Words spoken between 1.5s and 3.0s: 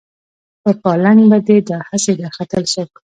دا هسې درختل څوک